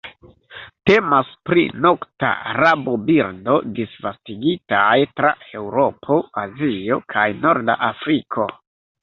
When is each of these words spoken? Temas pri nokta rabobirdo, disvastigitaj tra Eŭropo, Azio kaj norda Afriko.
Temas 0.89 1.27
pri 1.49 1.65
nokta 1.85 2.31
rabobirdo, 2.59 3.59
disvastigitaj 3.81 4.97
tra 5.21 5.35
Eŭropo, 5.61 6.19
Azio 6.47 6.99
kaj 7.17 7.29
norda 7.47 7.79
Afriko. 7.93 8.51